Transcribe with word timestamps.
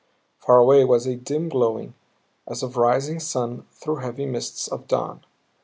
Far 0.39 0.57
away 0.57 0.83
was 0.83 1.05
a 1.05 1.15
dim 1.15 1.47
glowing, 1.47 1.93
as 2.47 2.63
of 2.63 2.75
rising 2.75 3.19
sun 3.19 3.67
through 3.71 3.97
heavy 3.97 4.25
mists 4.25 4.67
of 4.67 4.87
dawn. 4.87 5.23